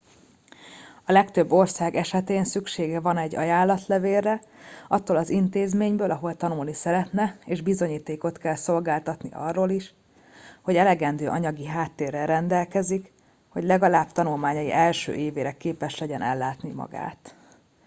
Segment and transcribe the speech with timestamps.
[1.05, 4.41] a legtöbb ország esetén szüksége van egy ajánlatlevélre
[4.87, 9.93] attól az intézményből ahol tanulni szeretne és bizonyítékot kell szolgáltatni arról is
[10.61, 13.13] hogy elegendő anyagi háttérrel rendelkezik
[13.49, 17.35] hogy legalább tanulmányai első évére képes legyen ellátni magát